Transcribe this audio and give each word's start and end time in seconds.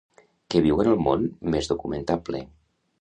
Que 0.53 0.61
viuen 0.67 0.89
al 0.93 1.03
món 1.07 1.27
més 1.57 1.71
documentable. 1.73 2.43